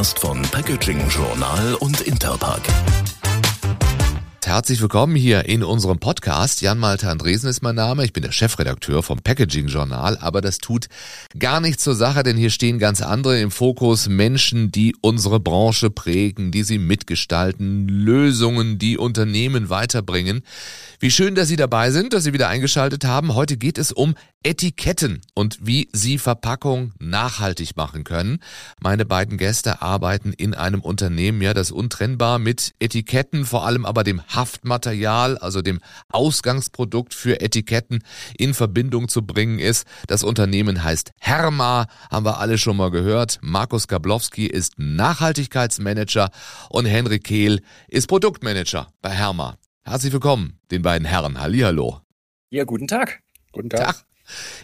[0.00, 2.62] Podcast von Packaging Journal und Interpack.
[4.50, 6.60] Herzlich willkommen hier in unserem Podcast.
[6.60, 8.04] Jan-Malte Andresen ist mein Name.
[8.04, 10.88] Ich bin der Chefredakteur vom Packaging Journal, aber das tut
[11.38, 14.08] gar nichts zur Sache, denn hier stehen ganz andere im Fokus.
[14.08, 20.42] Menschen, die unsere Branche prägen, die sie mitgestalten, Lösungen, die Unternehmen weiterbringen.
[20.98, 23.34] Wie schön, dass Sie dabei sind, dass Sie wieder eingeschaltet haben.
[23.34, 28.38] Heute geht es um Etiketten und wie Sie Verpackung nachhaltig machen können.
[28.82, 34.02] Meine beiden Gäste arbeiten in einem Unternehmen, ja, das untrennbar mit Etiketten, vor allem aber
[34.02, 38.02] dem Haftmaterial, also dem Ausgangsprodukt für Etiketten
[38.38, 39.86] in Verbindung zu bringen ist.
[40.06, 43.38] Das Unternehmen heißt Herma, haben wir alle schon mal gehört.
[43.42, 46.30] Markus Gablowski ist Nachhaltigkeitsmanager
[46.70, 49.58] und Henrik Kehl ist Produktmanager bei Herma.
[49.82, 51.38] Herzlich willkommen, den beiden Herren.
[51.38, 52.00] Hallihallo.
[52.48, 53.20] Ja, guten Tag.
[53.52, 53.80] Guten Tag.
[53.80, 54.04] Tag.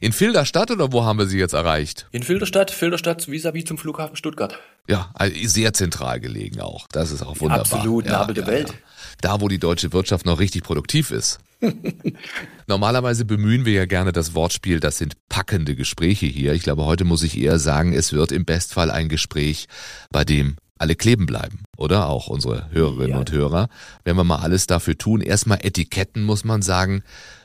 [0.00, 2.06] In Filderstadt oder wo haben wir Sie jetzt erreicht?
[2.12, 4.58] In Filderstadt, Filderstadt vis-à-vis zum Flughafen Stuttgart.
[4.88, 6.86] Ja, also sehr zentral gelegen auch.
[6.92, 7.60] Das ist auch wunderbar.
[7.60, 8.68] Absolut, ja, Nabel der ja, Welt.
[8.68, 8.74] Ja.
[9.20, 11.38] Da, wo die deutsche Wirtschaft noch richtig produktiv ist.
[12.66, 16.52] Normalerweise bemühen wir ja gerne das Wortspiel, das sind packende Gespräche hier.
[16.52, 19.66] Ich glaube, heute muss ich eher sagen, es wird im Bestfall ein Gespräch,
[20.10, 22.08] bei dem alle kleben bleiben, oder?
[22.08, 23.18] Auch unsere Hörerinnen ja.
[23.18, 23.68] und Hörer.
[24.04, 27.02] Wenn wir mal alles dafür tun, erstmal Etiketten, muss man sagen,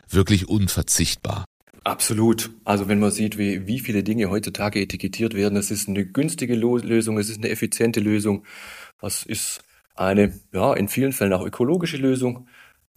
[0.10, 1.46] wirklich unverzichtbar.
[1.84, 2.52] Absolut.
[2.64, 6.56] Also wenn man sieht, wie, wie viele Dinge heutzutage etikettiert werden, es ist eine günstige
[6.56, 8.46] Lösung, es ist eine effiziente Lösung,
[9.02, 9.64] es ist
[9.96, 12.48] eine, ja, in vielen Fällen auch ökologische Lösung.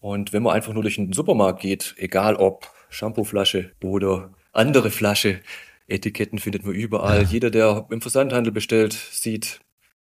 [0.01, 5.41] Und wenn man einfach nur durch den Supermarkt geht, egal ob Shampooflasche oder andere Flasche,
[5.89, 7.23] Etiketten findet man überall.
[7.23, 7.29] Ja.
[7.29, 9.61] Jeder, der im Versandhandel bestellt, sieht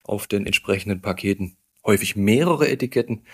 [0.04, 3.24] auf den entsprechenden Paketen häufig mehrere Etiketten.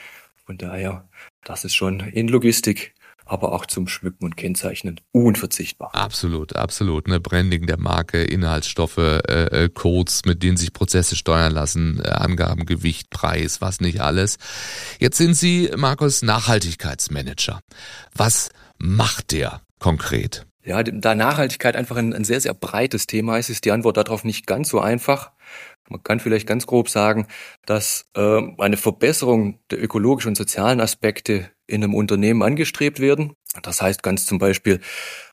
[0.44, 1.08] Von daher,
[1.44, 5.94] das ist schon in Logistik aber auch zum Schmücken und Kennzeichnen unverzichtbar.
[5.94, 7.08] Absolut, absolut.
[7.08, 7.20] Ne?
[7.20, 12.66] Branding der Marke, Inhaltsstoffe, äh, äh, Codes, mit denen sich Prozesse steuern lassen, äh, Angaben,
[12.66, 14.36] Gewicht, Preis, was nicht alles.
[14.98, 17.60] Jetzt sind Sie, Markus, Nachhaltigkeitsmanager.
[18.14, 20.46] Was macht der konkret?
[20.64, 24.24] Ja, da Nachhaltigkeit einfach ein, ein sehr, sehr breites Thema ist, ist die Antwort darauf
[24.24, 25.32] nicht ganz so einfach.
[25.90, 27.26] Man kann vielleicht ganz grob sagen,
[27.66, 33.34] dass äh, eine Verbesserung der ökologischen und sozialen Aspekte in einem Unternehmen angestrebt werden.
[33.62, 34.80] Das heißt ganz zum Beispiel,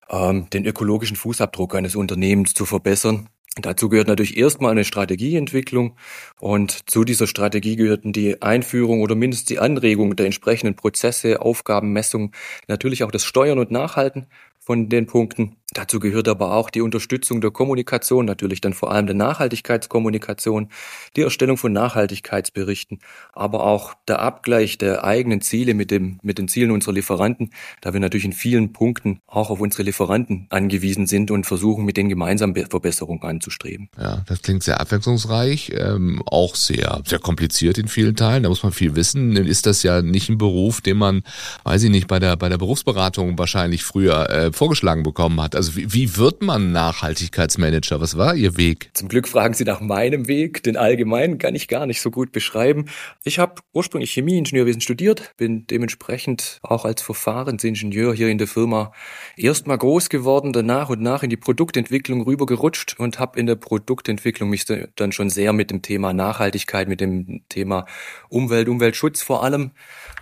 [0.10, 3.30] ähm, den ökologischen Fußabdruck eines Unternehmens zu verbessern.
[3.58, 5.98] Dazu gehört natürlich erstmal eine Strategieentwicklung
[6.40, 12.32] und zu dieser Strategie gehörten die Einführung oder mindestens die Anregung der entsprechenden Prozesse, Aufgabenmessung,
[12.70, 14.28] natürlich auch das Steuern und Nachhalten
[14.58, 15.58] von den Punkten.
[15.74, 20.68] Dazu gehört aber auch die Unterstützung der Kommunikation, natürlich dann vor allem der Nachhaltigkeitskommunikation,
[21.16, 23.00] die Erstellung von Nachhaltigkeitsberichten,
[23.32, 27.94] aber auch der Abgleich der eigenen Ziele mit, dem, mit den Zielen unserer Lieferanten, da
[27.94, 32.10] wir natürlich in vielen Punkten auch auf unsere Lieferanten angewiesen sind und versuchen, mit denen
[32.10, 33.90] gemeinsam Verbesserungen anzustreben.
[33.98, 38.44] Ja, das klingt sehr abwechslungsreich, ähm, auch sehr, sehr kompliziert in vielen Teilen.
[38.44, 39.36] Da muss man viel wissen.
[39.36, 41.24] Dann ist das ja nicht ein Beruf, den man,
[41.64, 45.56] weiß ich nicht, bei der, bei der Berufsberatung wahrscheinlich früher äh, vorgeschlagen bekommen hat.
[45.62, 48.02] Also wie, wie wird man Nachhaltigkeitsmanager?
[48.02, 48.90] Was war Ihr Weg?
[48.96, 50.64] Zum Glück fragen Sie nach meinem Weg.
[50.64, 52.86] Den allgemeinen kann ich gar nicht so gut beschreiben.
[53.24, 58.92] Ich habe ursprünglich Chemieingenieurwesen studiert, bin dementsprechend auch als Verfahrensingenieur hier in der Firma
[59.38, 63.56] erstmal groß geworden, dann nach und nach in die Produktentwicklung rübergerutscht und habe in der
[63.56, 67.86] Produktentwicklung mich dann schon sehr mit dem Thema Nachhaltigkeit, mit dem Thema
[68.30, 69.74] Umwelt, Umweltschutz vor allem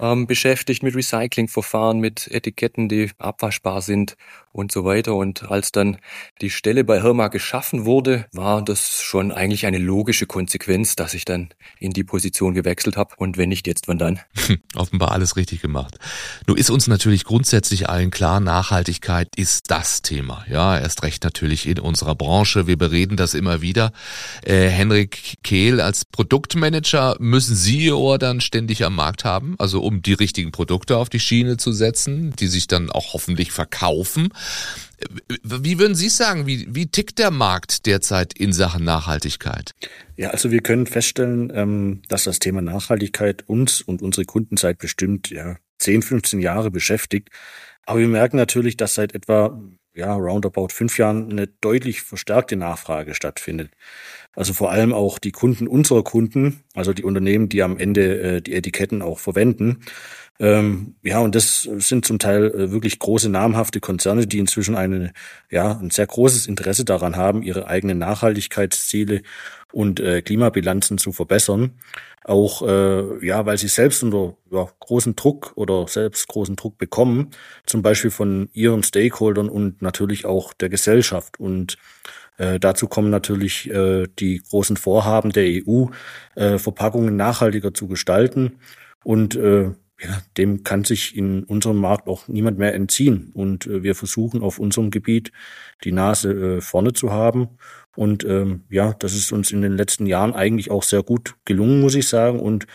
[0.01, 4.17] ähm, beschäftigt, mit Recyclingverfahren, mit Etiketten, die abwaschbar sind
[4.51, 5.15] und so weiter.
[5.15, 5.97] Und als dann
[6.41, 11.25] die Stelle bei Hirma geschaffen wurde, war das schon eigentlich eine logische Konsequenz, dass ich
[11.25, 11.49] dann
[11.79, 13.15] in die Position gewechselt habe.
[13.17, 14.19] Und wenn nicht jetzt, wann dann?
[14.75, 15.97] Offenbar alles richtig gemacht.
[16.47, 20.45] Nun ist uns natürlich grundsätzlich allen klar, Nachhaltigkeit ist das Thema.
[20.49, 22.67] Ja, erst recht natürlich in unserer Branche.
[22.67, 23.91] Wir bereden das immer wieder.
[24.43, 29.81] Äh, Henrik Kehl als Produktmanager müssen Sie Ihr Ohr dann ständig am Markt haben, also
[29.81, 34.29] um die richtigen Produkte auf die Schiene zu setzen, die sich dann auch hoffentlich verkaufen.
[35.43, 39.73] Wie würden Sie sagen, wie, wie tickt der Markt derzeit in Sachen Nachhaltigkeit?
[40.17, 44.77] Ja, also wir können feststellen, ähm, dass das Thema Nachhaltigkeit uns und unsere Kunden seit
[44.77, 47.29] bestimmt ja, 10, 15 Jahre beschäftigt.
[47.85, 49.59] Aber wir merken natürlich, dass seit etwa
[49.93, 53.71] ja, roundabout fünf Jahren eine deutlich verstärkte Nachfrage stattfindet.
[54.35, 58.41] Also vor allem auch die Kunden unserer Kunden, also die Unternehmen, die am Ende äh,
[58.41, 59.79] die Etiketten auch verwenden,
[60.41, 65.11] ähm, ja, und das sind zum Teil äh, wirklich große namhafte Konzerne, die inzwischen eine,
[65.51, 69.21] ja, ein sehr großes Interesse daran haben, ihre eigenen Nachhaltigkeitsziele
[69.71, 71.79] und äh, Klimabilanzen zu verbessern.
[72.23, 77.31] Auch äh, ja, weil sie selbst unter ja, großen Druck oder selbst großen Druck bekommen,
[77.65, 81.39] zum Beispiel von ihren Stakeholdern und natürlich auch der Gesellschaft.
[81.39, 81.77] Und
[82.37, 85.87] äh, dazu kommen natürlich äh, die großen Vorhaben der EU,
[86.35, 88.59] äh, Verpackungen nachhaltiger zu gestalten.
[89.03, 93.31] Und äh, ja, dem kann sich in unserem Markt auch niemand mehr entziehen.
[93.33, 95.31] Und äh, wir versuchen auf unserem Gebiet
[95.83, 97.49] die Nase äh, vorne zu haben.
[97.95, 101.81] Und ähm, ja, das ist uns in den letzten Jahren eigentlich auch sehr gut gelungen,
[101.81, 102.39] muss ich sagen.
[102.39, 102.67] Und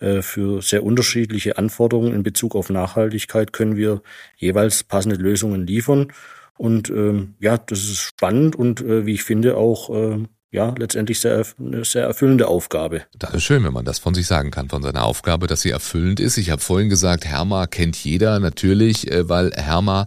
[0.00, 4.02] äh, für sehr unterschiedliche Anforderungen in Bezug auf Nachhaltigkeit können wir
[4.36, 6.12] jeweils passende Lösungen liefern.
[6.56, 11.18] Und ähm, ja, das ist spannend und äh, wie ich finde auch äh, ja, letztendlich
[11.18, 13.02] sehr, eine sehr erfüllende Aufgabe.
[13.18, 15.70] Das ist schön, wenn man das von sich sagen kann, von seiner Aufgabe, dass sie
[15.70, 16.36] erfüllend ist.
[16.36, 20.06] Ich habe vorhin gesagt, Herma kennt jeder natürlich, äh, weil Herma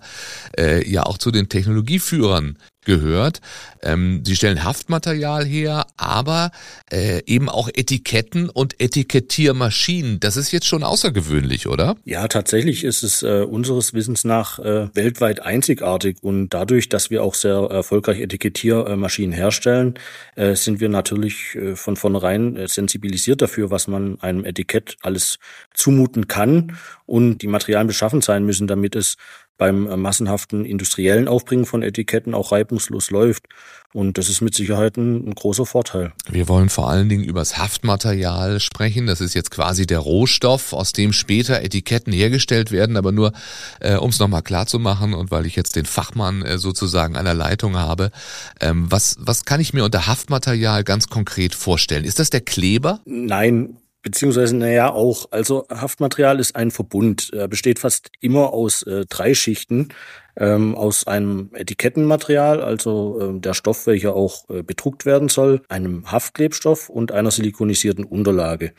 [0.58, 3.42] äh, ja auch zu den Technologieführern gehört.
[3.82, 6.52] Ähm, sie stellen Haftmaterial her, aber
[6.92, 10.20] äh, eben auch Etiketten und Etikettiermaschinen.
[10.20, 11.96] Das ist jetzt schon außergewöhnlich, oder?
[12.06, 17.24] Ja, tatsächlich ist es äh, unseres Wissens nach äh, weltweit einzigartig und dadurch, dass wir
[17.24, 19.96] auch sehr erfolgreich Etikettiermaschinen herstellen,
[20.36, 25.40] äh, sind wir natürlich äh, von vornherein äh, sensibilisiert dafür, was man einem Etikett alles
[25.74, 29.18] zumuten kann und die Materialien beschaffen sein müssen, damit es
[29.58, 33.46] beim äh, massenhaften industriellen Aufbringen von Etiketten auch reibungslos läuft.
[33.94, 36.12] Und das ist mit Sicherheit ein, ein, großer Vorteil.
[36.30, 39.08] Wir wollen vor allen Dingen über das Haftmaterial sprechen.
[39.08, 42.98] Das ist jetzt quasi der Rohstoff, aus dem später Etiketten hergestellt werden.
[42.98, 43.32] Aber nur,
[43.80, 47.16] äh, um es nochmal klar zu machen und weil ich jetzt den Fachmann äh, sozusagen
[47.16, 48.12] an der Leitung habe,
[48.60, 52.04] ähm, was, was kann ich mir unter Haftmaterial ganz konkret vorstellen?
[52.04, 53.00] Ist das der Kleber?
[53.06, 55.32] Nein, Beziehungsweise, naja, auch.
[55.32, 57.32] Also Haftmaterial ist ein Verbund.
[57.34, 59.90] Er besteht fast immer aus äh, drei Schichten
[60.38, 66.12] ähm, aus einem Etikettenmaterial, also äh, der Stoff, welcher auch äh, bedruckt werden soll, einem
[66.12, 68.74] Haftklebstoff und einer silikonisierten Unterlage.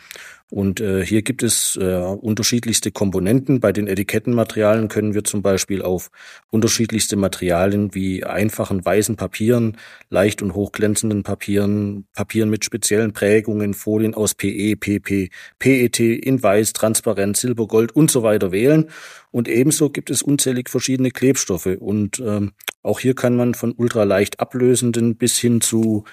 [0.49, 3.59] Und äh, hier gibt es äh, unterschiedlichste Komponenten.
[3.59, 6.11] Bei den Etikettenmaterialien können wir zum Beispiel auf
[6.51, 9.77] unterschiedlichste Materialien wie einfachen weißen Papieren,
[10.09, 16.75] leicht und hochglänzenden Papieren, Papieren mit speziellen Prägungen, Folien aus PE, PP, PET in weiß,
[16.75, 18.89] transparent, Silber, Gold und so weiter wählen.
[19.37, 21.77] Und ebenso gibt es unzählig verschiedene Klebstoffe.
[21.79, 22.53] Und ähm,
[22.83, 26.05] auch hier kann man von ultraleicht ablösenden bis hin zu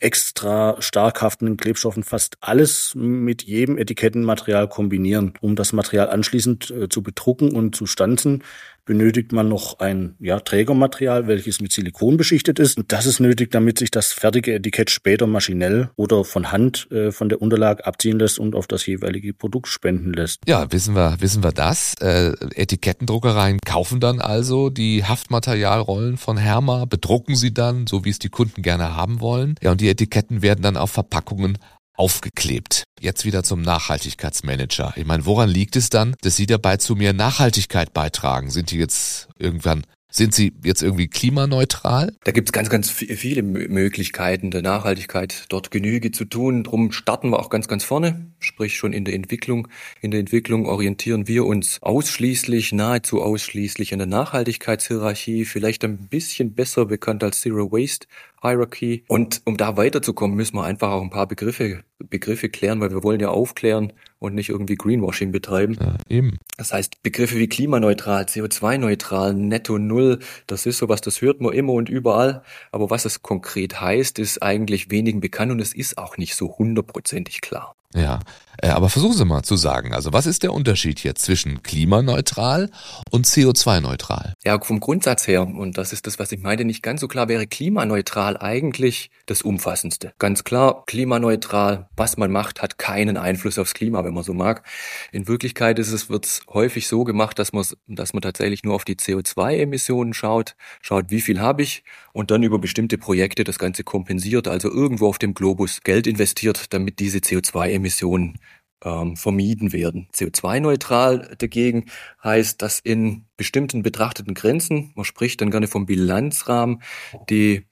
[0.00, 6.88] extra stark haftenden Klebstoffen fast alles mit jedem Etikettenmaterial kombinieren, um das Material anschließend äh,
[6.88, 8.42] zu bedrucken und zu stanzen
[8.84, 12.78] benötigt man noch ein ja, Trägermaterial, welches mit Silikon beschichtet ist.
[12.78, 17.12] Und das ist nötig, damit sich das fertige Etikett später maschinell oder von Hand äh,
[17.12, 20.40] von der Unterlage abziehen lässt und auf das jeweilige Produkt spenden lässt.
[20.46, 21.94] Ja, wissen wir, wissen wir das.
[22.00, 28.18] Äh, Etikettendruckereien kaufen dann also die Haftmaterialrollen von Herma, bedrucken sie dann, so wie es
[28.18, 29.54] die Kunden gerne haben wollen.
[29.62, 31.58] Ja, und die Etiketten werden dann auf Verpackungen
[32.02, 32.82] aufgeklebt.
[33.00, 34.92] Jetzt wieder zum Nachhaltigkeitsmanager.
[34.96, 38.50] Ich meine, woran liegt es dann, dass Sie dabei zu mehr Nachhaltigkeit beitragen?
[38.50, 39.84] Sind die jetzt irgendwann
[40.14, 42.12] sind Sie jetzt irgendwie klimaneutral?
[42.24, 46.64] Da gibt es ganz, ganz viele Möglichkeiten der Nachhaltigkeit, dort Genüge zu tun.
[46.64, 49.68] Drum starten wir auch ganz, ganz vorne, sprich schon in der Entwicklung.
[50.02, 56.52] In der Entwicklung orientieren wir uns ausschließlich, nahezu ausschließlich an der Nachhaltigkeitshierarchie, vielleicht ein bisschen
[56.52, 58.06] besser bekannt als Zero Waste
[58.42, 59.04] Hierarchy.
[59.06, 63.02] Und um da weiterzukommen, müssen wir einfach auch ein paar Begriffe, Begriffe klären, weil wir
[63.04, 65.76] wollen ja aufklären und nicht irgendwie Greenwashing betreiben.
[65.80, 66.38] Ja, eben.
[66.56, 71.72] Das heißt, Begriffe wie klimaneutral, CO2-neutral, netto null, das ist sowas, das hört man immer
[71.72, 72.42] und überall.
[72.72, 76.58] Aber was es konkret heißt, ist eigentlich wenigen bekannt und es ist auch nicht so
[76.58, 77.76] hundertprozentig klar.
[77.94, 78.20] Ja,
[78.60, 82.70] aber versuchen Sie mal zu sagen, also was ist der Unterschied hier zwischen klimaneutral
[83.10, 84.34] und CO2-neutral?
[84.44, 87.28] Ja, vom Grundsatz her, und das ist das, was ich meine, nicht ganz so klar,
[87.28, 90.12] wäre klimaneutral eigentlich das Umfassendste.
[90.18, 94.66] Ganz klar, klimaneutral, was man macht, hat keinen Einfluss aufs Klima, wenn man so mag.
[95.12, 98.74] In Wirklichkeit ist es, wird es häufig so gemacht, dass man, dass man tatsächlich nur
[98.74, 103.58] auf die CO2-Emissionen schaut, schaut, wie viel habe ich und dann über bestimmte Projekte das
[103.58, 108.38] Ganze kompensiert, also irgendwo auf dem Globus Geld investiert, damit diese CO2-Emissionen
[108.84, 110.08] ähm, vermieden werden.
[110.14, 111.86] CO2-neutral dagegen
[112.22, 116.82] heißt, dass in bestimmten betrachteten Grenzen, man spricht dann gerne vom Bilanzrahmen,
[117.30, 117.66] die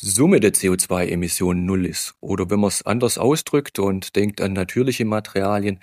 [0.00, 2.14] Summe der CO2-Emissionen null ist.
[2.20, 5.80] Oder wenn man es anders ausdrückt und denkt an natürliche Materialien,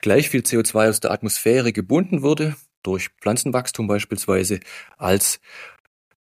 [0.00, 4.60] gleich viel CO2 aus der Atmosphäre gebunden wurde, durch Pflanzenwachstum beispielsweise,
[4.98, 5.40] als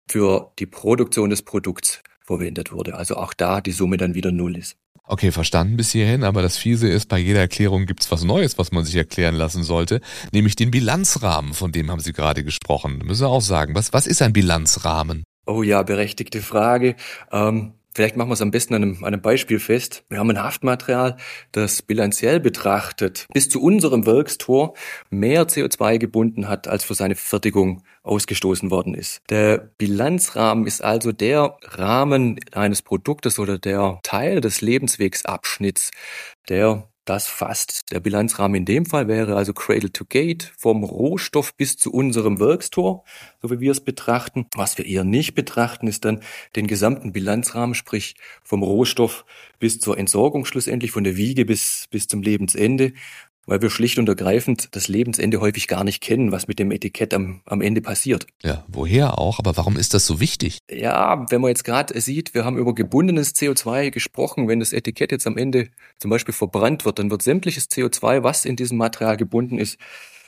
[0.10, 2.96] für die Produktion des Produkts verwendet wurde.
[2.96, 4.76] Also auch da die Summe dann wieder null ist.
[5.06, 8.72] Okay, verstanden bis hierhin, aber das Fiese ist, bei jeder Erklärung gibt's was Neues, was
[8.72, 10.00] man sich erklären lassen sollte,
[10.32, 13.00] nämlich den Bilanzrahmen, von dem haben Sie gerade gesprochen.
[13.04, 15.26] Müssen wir auch sagen, was, was ist ein Bilanzrahmen?
[15.46, 16.96] Oh ja, berechtigte Frage.
[17.34, 20.04] Ähm, Vielleicht machen wir es am besten an einem, einem Beispiel fest.
[20.10, 21.18] Wir haben ein Haftmaterial,
[21.52, 24.74] das bilanziell betrachtet bis zu unserem Werkstor
[25.12, 29.22] mehr CO2 gebunden hat, als für seine Fertigung ausgestoßen worden ist.
[29.30, 35.92] Der Bilanzrahmen ist also der Rahmen eines Produktes oder der Teil des Lebenswegsabschnitts,
[36.50, 37.92] der das fasst.
[37.92, 42.40] Der Bilanzrahmen in dem Fall wäre also Cradle to Gate vom Rohstoff bis zu unserem
[42.40, 43.04] Werkstor,
[43.42, 44.48] so wie wir es betrachten.
[44.56, 46.22] Was wir eher nicht betrachten, ist dann
[46.56, 49.26] den gesamten Bilanzrahmen, sprich vom Rohstoff
[49.60, 52.94] bis zur Entsorgung schlussendlich, von der Wiege bis, bis zum Lebensende
[53.46, 57.14] weil wir schlicht und ergreifend das Lebensende häufig gar nicht kennen, was mit dem Etikett
[57.14, 58.28] am, am Ende passiert.
[58.44, 59.40] Ja, woher auch?
[59.40, 60.60] Aber warum ist das so wichtig?
[60.72, 64.48] Ja, wenn man jetzt gerade sieht, wir haben über gebundenes CO2 gesprochen.
[64.48, 65.70] Wenn das Etikett jetzt am Ende
[66.00, 69.78] zum Beispiel verbrannt wird, dann wird sämtliches CO2, was in diesem Material gebunden ist,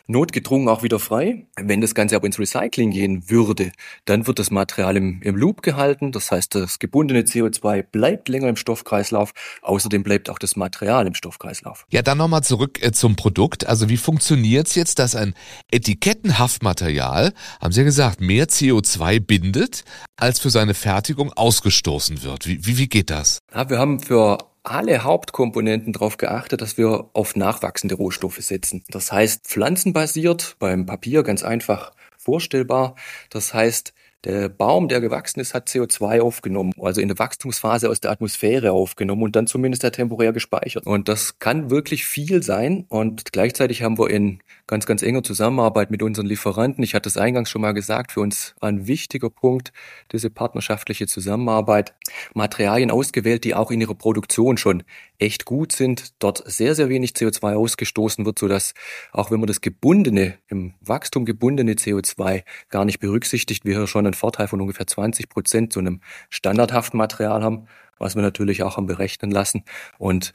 [0.07, 1.47] notgedrungen auch wieder frei.
[1.55, 3.71] Wenn das Ganze aber ins Recycling gehen würde,
[4.05, 6.11] dann wird das Material im, im Loop gehalten.
[6.11, 9.33] Das heißt, das gebundene CO2 bleibt länger im Stoffkreislauf.
[9.61, 11.85] Außerdem bleibt auch das Material im Stoffkreislauf.
[11.89, 13.67] Ja, dann nochmal zurück äh, zum Produkt.
[13.67, 15.33] Also wie funktioniert's jetzt, dass ein
[15.71, 19.83] Etikettenhaftmaterial, haben Sie ja gesagt, mehr CO2 bindet,
[20.17, 22.47] als für seine Fertigung ausgestoßen wird?
[22.47, 23.39] Wie, wie, wie geht das?
[23.53, 28.83] Ja, wir haben für alle Hauptkomponenten darauf geachtet, dass wir auf nachwachsende Rohstoffe setzen.
[28.89, 32.95] Das heißt pflanzenbasiert, beim Papier ganz einfach vorstellbar.
[33.29, 33.93] Das heißt,
[34.25, 38.71] der Baum, der gewachsen ist, hat CO2 aufgenommen, also in der Wachstumsphase aus der Atmosphäre
[38.71, 40.85] aufgenommen und dann zumindest ja temporär gespeichert.
[40.85, 42.85] Und das kann wirklich viel sein.
[42.89, 47.17] Und gleichzeitig haben wir in ganz, ganz enger Zusammenarbeit mit unseren Lieferanten, ich hatte es
[47.17, 49.71] eingangs schon mal gesagt, für uns ein wichtiger Punkt,
[50.11, 51.93] diese partnerschaftliche Zusammenarbeit,
[52.33, 54.83] Materialien ausgewählt, die auch in ihrer Produktion schon
[55.19, 58.73] echt gut sind, dort sehr, sehr wenig CO2 ausgestoßen wird, sodass
[59.11, 64.05] auch wenn man das gebundene, im Wachstum gebundene CO2 gar nicht berücksichtigt, wir hier schon
[64.05, 67.67] einen Vorteil von ungefähr 20 Prozent zu einem standardhaften Material haben,
[67.97, 69.63] was wir natürlich auch haben berechnen lassen.
[69.97, 70.33] Und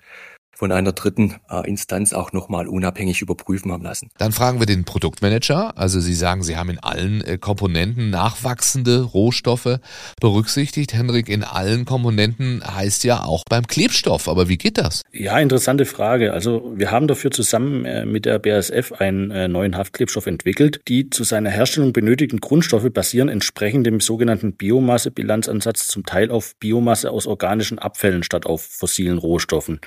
[0.61, 4.11] von einer dritten äh, Instanz auch nochmal unabhängig überprüfen haben lassen.
[4.19, 5.79] Dann fragen wir den Produktmanager.
[5.79, 9.79] Also Sie sagen, Sie haben in allen äh, Komponenten nachwachsende Rohstoffe
[10.21, 10.93] berücksichtigt.
[10.93, 14.29] Henrik, in allen Komponenten heißt ja auch beim Klebstoff.
[14.29, 15.01] Aber wie geht das?
[15.13, 16.35] Ja, interessante Frage.
[16.35, 20.83] Also wir haben dafür zusammen äh, mit der BASF einen äh, neuen Haftklebstoff entwickelt.
[20.89, 27.11] Die zu seiner Herstellung benötigten Grundstoffe basieren entsprechend dem sogenannten Biomasse-Bilanzansatz zum Teil auf Biomasse
[27.11, 29.81] aus organischen Abfällen statt auf fossilen Rohstoffen.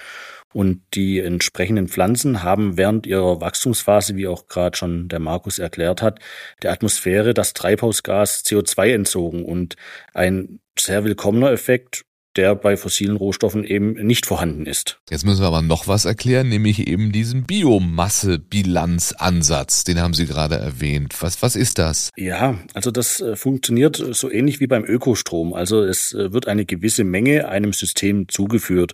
[0.53, 6.01] Und die entsprechenden Pflanzen haben während ihrer Wachstumsphase, wie auch gerade schon der Markus erklärt
[6.01, 6.19] hat,
[6.61, 9.75] der Atmosphäre das Treibhausgas CO2 entzogen und
[10.13, 12.05] ein sehr willkommener Effekt
[12.35, 14.99] der bei fossilen Rohstoffen eben nicht vorhanden ist.
[15.09, 20.55] Jetzt müssen wir aber noch was erklären, nämlich eben diesen Biomasse-Bilanzansatz, den haben Sie gerade
[20.55, 21.13] erwähnt.
[21.21, 22.09] Was, was ist das?
[22.17, 25.53] Ja, also das äh, funktioniert so ähnlich wie beim Ökostrom.
[25.53, 28.93] Also es äh, wird eine gewisse Menge einem System zugeführt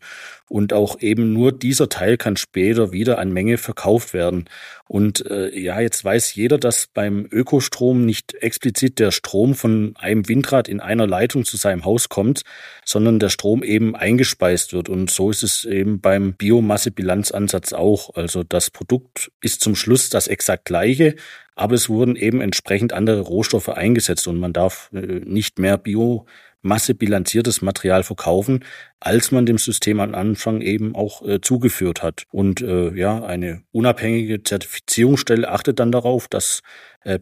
[0.50, 4.46] und auch eben nur dieser Teil kann später wieder an Menge verkauft werden.
[4.88, 10.28] Und äh, ja, jetzt weiß jeder, dass beim Ökostrom nicht explizit der Strom von einem
[10.28, 12.42] Windrad in einer Leitung zu seinem Haus kommt,
[12.84, 14.90] sondern der Strom eben eingespeist wird.
[14.90, 18.16] Und so ist es eben beim Biomasse-Bilanzansatz auch.
[18.16, 21.16] Also das Produkt ist zum Schluss das exakt gleiche,
[21.60, 26.26] aber es wurden eben entsprechend andere Rohstoffe eingesetzt und man darf äh, nicht mehr Bio
[26.62, 28.64] massebilanziertes Material verkaufen,
[29.00, 32.24] als man dem System am Anfang eben auch äh, zugeführt hat.
[32.32, 36.62] Und äh, ja, eine unabhängige Zertifizierungsstelle achtet dann darauf, dass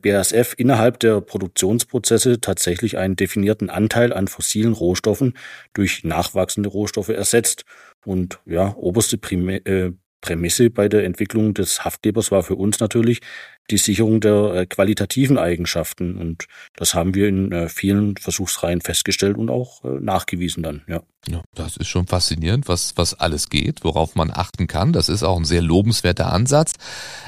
[0.01, 5.37] BASF innerhalb der Produktionsprozesse tatsächlich einen definierten Anteil an fossilen Rohstoffen
[5.73, 7.63] durch nachwachsende Rohstoffe ersetzt.
[8.03, 9.91] Und ja, oberste Prime äh,
[10.27, 13.21] Prämisse bei der Entwicklung des Haftklebers war für uns natürlich
[13.69, 16.17] die Sicherung der äh, qualitativen Eigenschaften.
[16.17, 21.01] Und das haben wir in äh, vielen Versuchsreihen festgestellt und auch äh, nachgewiesen dann, ja.
[21.29, 24.93] Ja, das ist schon faszinierend, was, was alles geht, worauf man achten kann.
[24.93, 26.75] Das ist auch ein sehr lobenswerter Ansatz.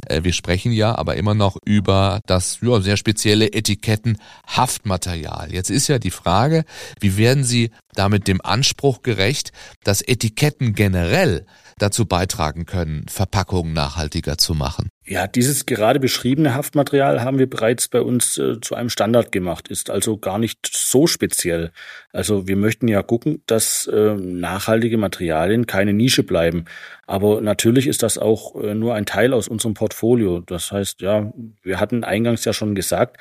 [0.10, 5.52] Wir sprechen ja aber immer noch über das ja, sehr spezielle Etikettenhaftmaterial.
[5.52, 6.64] Jetzt ist ja die Frage,
[7.02, 9.52] wie werden Sie damit dem Anspruch gerecht,
[9.84, 11.46] dass Etiketten generell
[11.82, 14.90] dazu beitragen können, Verpackungen nachhaltiger zu machen?
[15.06, 19.68] Ja, dieses gerade beschriebene Haftmaterial haben wir bereits bei uns äh, zu einem Standard gemacht,
[19.68, 21.72] ist also gar nicht so speziell.
[22.14, 26.66] Also wir möchten ja gucken, dass äh, nachhaltige Materialien keine Nische bleiben.
[27.08, 30.42] Aber natürlich ist das auch äh, nur ein Teil aus unserem Portfolio.
[30.42, 31.34] Das heißt, ja,
[31.64, 33.18] wir hatten eingangs ja schon gesagt,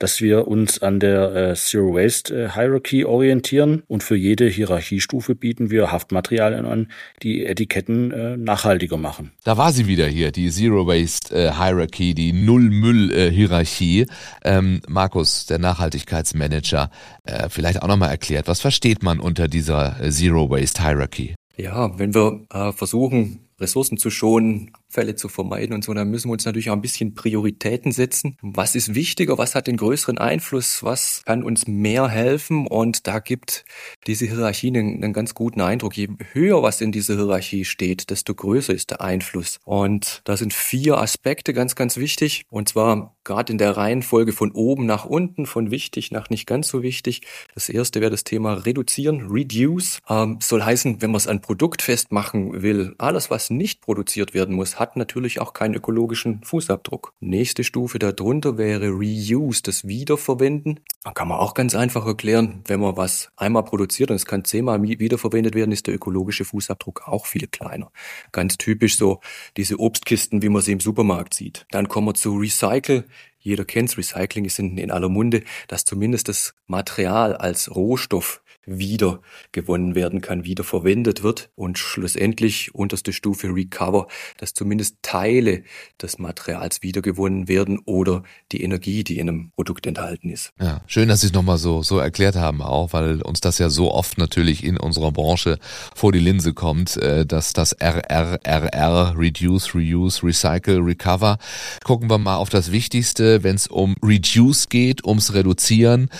[0.00, 5.36] dass wir uns an der äh, Zero Waste äh, Hierarchy orientieren und für jede Hierarchiestufe
[5.36, 6.90] bieten wir Haftmaterialien an,
[7.22, 9.30] die Etiketten äh, nachhaltiger machen.
[9.44, 14.06] Da war sie wieder hier, die Zero Waste äh, Hierarchy, die Null-Müll-Hierarchie.
[14.42, 16.90] Ähm, Markus, der Nachhaltigkeitsmanager,
[17.24, 21.34] äh, vielleicht auch nochmal erklärt, was versteht man unter dieser äh, Zero Waste Hierarchy?
[21.58, 26.28] Ja, wenn wir äh, versuchen, Ressourcen zu schonen, Abfälle zu vermeiden und so, dann müssen
[26.28, 28.36] wir uns natürlich auch ein bisschen Prioritäten setzen.
[28.42, 29.38] Was ist wichtiger?
[29.38, 30.82] Was hat den größeren Einfluss?
[30.82, 32.66] Was kann uns mehr helfen?
[32.66, 33.64] Und da gibt
[34.08, 35.96] diese Hierarchie einen, einen ganz guten Eindruck.
[35.96, 39.60] Je höher was in dieser Hierarchie steht, desto größer ist der Einfluss.
[39.64, 42.42] Und da sind vier Aspekte ganz, ganz wichtig.
[42.50, 46.66] Und zwar gerade in der Reihenfolge von oben nach unten, von wichtig nach nicht ganz
[46.66, 47.20] so wichtig.
[47.54, 50.00] Das erste wäre das Thema reduzieren, reduce.
[50.08, 54.56] Ähm, soll heißen, wenn man es an Produkt festmachen will, alles, was nicht produziert werden
[54.56, 57.12] muss, hat natürlich auch keinen ökologischen Fußabdruck.
[57.20, 60.80] Nächste Stufe darunter wäre Reuse, das Wiederverwenden.
[61.04, 64.44] Da kann man auch ganz einfach erklären, wenn man was einmal produziert und es kann
[64.44, 67.92] zehnmal wiederverwendet werden, ist der ökologische Fußabdruck auch viel kleiner.
[68.32, 69.20] Ganz typisch so
[69.58, 71.66] diese Obstkisten, wie man sie im Supermarkt sieht.
[71.70, 73.04] Dann kommen wir zu Recycle.
[73.38, 79.20] Jeder kennt's, Recycling ist in, in aller Munde, dass zumindest das Material als Rohstoff wieder
[79.52, 84.06] gewonnen werden kann, wieder verwendet wird und schlussendlich unterste Stufe Recover,
[84.38, 85.64] dass zumindest Teile
[86.00, 90.52] des Materials wiedergewonnen werden oder die Energie, die in einem Produkt enthalten ist.
[90.60, 93.70] Ja, schön, dass Sie es nochmal so, so erklärt haben auch, weil uns das ja
[93.70, 95.58] so oft natürlich in unserer Branche
[95.94, 101.38] vor die Linse kommt, äh, dass das RRRR, Reduce, Reuse, Recycle, Recover.
[101.84, 106.10] Gucken wir mal auf das Wichtigste, wenn es um Reduce geht, ums Reduzieren.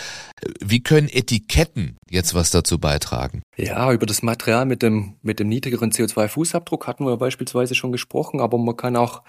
[0.61, 3.43] Wie können Etiketten jetzt was dazu beitragen?
[3.57, 8.41] Ja, über das Material mit dem, mit dem niedrigeren CO2-Fußabdruck hatten wir beispielsweise schon gesprochen,
[8.41, 9.23] aber man kann auch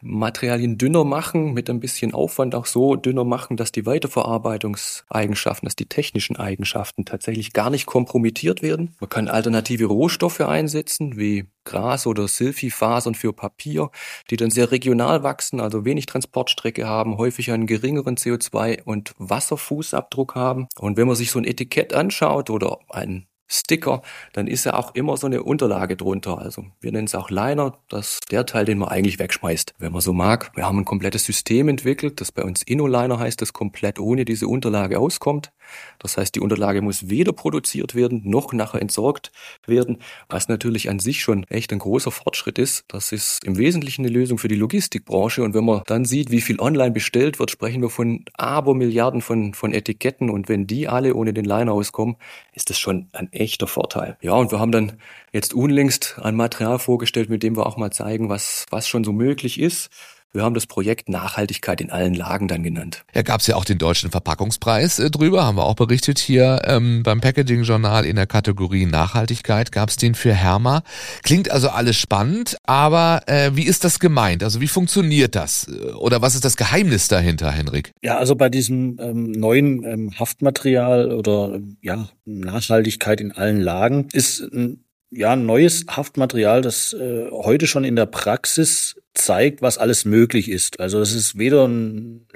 [0.00, 5.76] Materialien dünner machen, mit ein bisschen Aufwand auch so dünner machen, dass die Weiterverarbeitungseigenschaften, dass
[5.76, 8.94] die technischen Eigenschaften tatsächlich gar nicht kompromittiert werden.
[9.00, 13.90] Man kann alternative Rohstoffe einsetzen, wie Gras oder Silphifasern für Papier,
[14.30, 20.34] die dann sehr regional wachsen, also wenig Transportstrecke haben, häufig einen geringeren CO2- und Wasserfußabdruck
[20.34, 20.68] haben.
[20.78, 24.94] Und wenn man sich so ein Etikett anschaut oder ein Sticker, dann ist ja auch
[24.94, 26.38] immer so eine Unterlage drunter.
[26.38, 30.00] Also wir nennen es auch Liner, das der Teil, den man eigentlich wegschmeißt, wenn man
[30.00, 30.50] so mag.
[30.54, 34.48] Wir haben ein komplettes System entwickelt, das bei uns InnoLiner heißt, das komplett ohne diese
[34.48, 35.52] Unterlage auskommt.
[35.98, 39.32] Das heißt, die Unterlage muss weder produziert werden, noch nachher entsorgt
[39.66, 42.84] werden, was natürlich an sich schon echt ein großer Fortschritt ist.
[42.88, 45.42] Das ist im Wesentlichen eine Lösung für die Logistikbranche.
[45.42, 49.54] Und wenn man dann sieht, wie viel online bestellt wird, sprechen wir von Abermilliarden von,
[49.54, 50.30] von Etiketten.
[50.30, 52.16] Und wenn die alle ohne den Liner auskommen,
[52.52, 54.16] ist das schon ein echter Vorteil.
[54.20, 54.92] Ja, und wir haben dann
[55.32, 59.12] jetzt unlängst ein Material vorgestellt, mit dem wir auch mal zeigen, was, was schon so
[59.12, 59.90] möglich ist.
[60.36, 63.04] Wir haben das Projekt Nachhaltigkeit in allen Lagen dann genannt.
[63.14, 66.60] Ja, gab es ja auch den deutschen Verpackungspreis äh, drüber, haben wir auch berichtet hier
[66.64, 70.82] ähm, beim Packaging-Journal in der Kategorie Nachhaltigkeit gab es den für Herma.
[71.22, 74.42] Klingt also alles spannend, aber äh, wie ist das gemeint?
[74.42, 75.68] Also wie funktioniert das?
[75.98, 77.92] Oder was ist das Geheimnis dahinter, Henrik?
[78.02, 84.40] Ja, also bei diesem ähm, neuen ähm, Haftmaterial oder ja Nachhaltigkeit in allen Lagen ist
[84.40, 90.50] ein ja, neues Haftmaterial, das äh, heute schon in der Praxis zeigt, was alles möglich
[90.50, 90.80] ist.
[90.80, 92.26] Also es ist weder ein,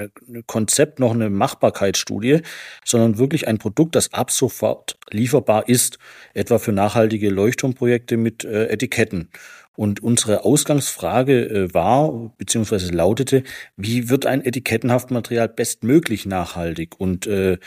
[0.46, 2.40] Konzept noch eine Machbarkeitsstudie,
[2.84, 5.98] sondern wirklich ein Produkt, das ab sofort lieferbar ist,
[6.34, 9.30] etwa für nachhaltige Leuchtturmprojekte mit äh, Etiketten.
[9.76, 13.44] Und unsere Ausgangsfrage äh, war, beziehungsweise lautete,
[13.76, 17.58] wie wird ein Etikettenhaftmaterial bestmöglich nachhaltig und äh,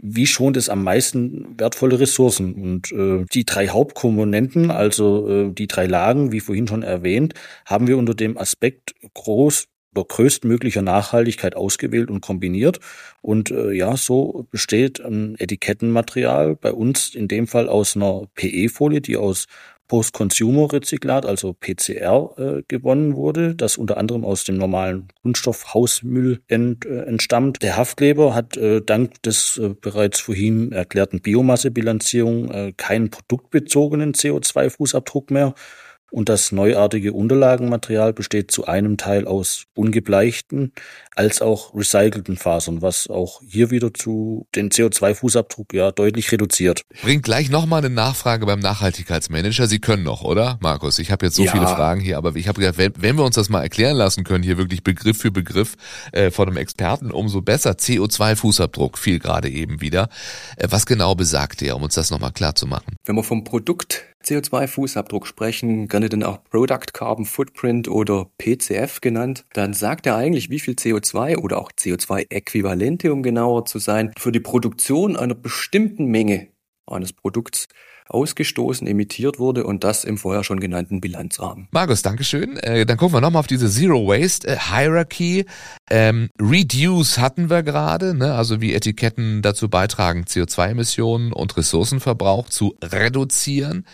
[0.00, 2.54] wie schont es am meisten wertvolle Ressourcen?
[2.54, 7.34] Und äh, die drei Hauptkomponenten, also äh, die drei Lagen, wie vorhin schon erwähnt,
[7.66, 12.78] haben wir unter dem Aspekt groß oder größtmöglicher Nachhaltigkeit ausgewählt und kombiniert.
[13.20, 19.00] Und äh, ja, so besteht ein Etikettenmaterial bei uns in dem Fall aus einer PE-Folie,
[19.00, 19.46] die aus
[19.88, 27.02] Post-Consumer-Rezyklat, also PCR, äh, gewonnen wurde, das unter anderem aus dem normalen Kunststoffhausmüll ent, äh,
[27.04, 27.62] entstammt.
[27.62, 35.32] Der Haftkleber hat äh, dank des äh, bereits vorhin erklärten Biomassebilanzierung äh, keinen produktbezogenen CO2-Fußabdruck
[35.32, 35.54] mehr
[36.10, 40.72] und das neuartige Unterlagenmaterial besteht zu einem Teil aus ungebleichten
[41.14, 46.82] als auch recycelten Fasern, was auch hier wieder zu den CO2-Fußabdruck ja deutlich reduziert.
[47.02, 49.66] Bringt gleich nochmal eine Nachfrage beim Nachhaltigkeitsmanager.
[49.66, 50.98] Sie können noch, oder, Markus?
[50.98, 51.50] Ich habe jetzt so ja.
[51.50, 54.24] viele Fragen hier, aber ich habe gedacht, wenn, wenn, wir uns das mal erklären lassen
[54.24, 55.74] können, hier wirklich Begriff für Begriff
[56.12, 57.72] äh, von einem Experten, umso besser.
[57.72, 60.08] CO2-Fußabdruck fiel gerade eben wieder.
[60.56, 62.96] Äh, was genau besagt der, um uns das nochmal klar zu machen?
[63.04, 69.44] Wenn man vom Produkt CO2-Fußabdruck sprechen, gerne dann auch Product Carbon Footprint oder PCF genannt,
[69.54, 74.32] dann sagt er eigentlich, wie viel CO2 oder auch CO2-Äquivalente, um genauer zu sein, für
[74.32, 76.48] die Produktion einer bestimmten Menge
[76.86, 77.68] eines Produkts
[78.08, 81.68] ausgestoßen, emittiert wurde und das im vorher schon genannten Bilanzrahmen.
[81.70, 82.56] Markus, Dankeschön.
[82.56, 85.44] Äh, dann gucken wir nochmal auf diese Zero Waste äh, Hierarchy.
[85.90, 88.34] Ähm, Reduce hatten wir gerade, ne?
[88.34, 93.84] also wie Etiketten dazu beitragen, CO2-Emissionen und Ressourcenverbrauch zu reduzieren.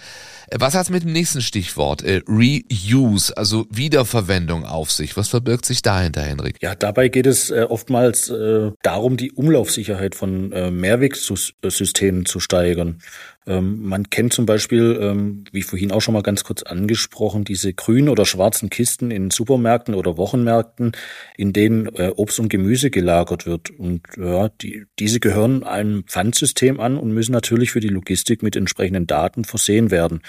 [0.48, 2.02] Äh, was hat's mit dem nächsten Stichwort?
[2.02, 5.16] Äh, Reuse, also Wiederverwendung auf sich.
[5.16, 6.56] Was verbirgt sich dahinter, Henrik?
[6.62, 13.00] Ja, dabei geht es äh, oftmals äh, darum, die Umlaufsicherheit von äh, Mehrwegsystemen zu steigern.
[13.46, 17.74] Ähm, man kennt zum Beispiel, ähm, wie vorhin auch schon mal ganz kurz angesprochen, diese
[17.74, 20.92] grünen oder schwarzen Kisten in Supermärkten oder Wochenmärkten,
[21.36, 23.70] in denen äh, Obst und Gemüse gelagert wird.
[23.70, 28.56] Und ja, die, diese gehören einem Pfandsystem an und müssen natürlich für die Logistik mit
[28.56, 30.22] entsprechenden Daten versehen werden.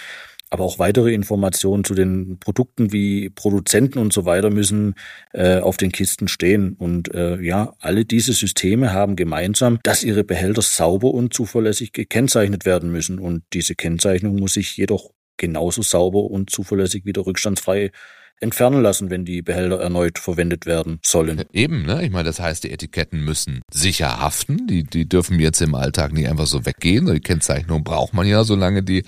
[0.49, 4.95] Aber auch weitere Informationen zu den Produkten wie Produzenten und so weiter müssen
[5.33, 6.73] äh, auf den Kisten stehen.
[6.73, 12.65] Und äh, ja, alle diese Systeme haben gemeinsam, dass ihre Behälter sauber und zuverlässig gekennzeichnet
[12.65, 13.19] werden müssen.
[13.19, 17.91] Und diese Kennzeichnung muss sich jedoch genauso sauber und zuverlässig wieder rückstandsfrei
[18.39, 21.43] entfernen lassen, wenn die Behälter erneut verwendet werden sollen.
[21.53, 22.03] Eben, ne?
[22.03, 24.67] Ich meine, das heißt, die Etiketten müssen sicher haften.
[24.67, 27.05] Die, die dürfen jetzt im Alltag nicht einfach so weggehen.
[27.05, 29.03] Die Kennzeichnung braucht man ja, solange die,